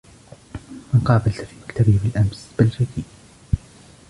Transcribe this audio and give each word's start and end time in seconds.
من 0.93 0.99
قابلتَ 0.99 1.39
في 1.41 1.55
مكتبي 1.65 1.99
بالأمس 2.03 2.47
بلجيكي. 2.59 3.03